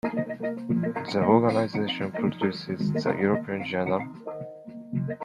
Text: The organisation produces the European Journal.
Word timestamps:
The 1.13 1.23
organisation 1.23 2.11
produces 2.11 2.91
the 2.91 3.13
European 3.19 3.63
Journal. 3.63 4.07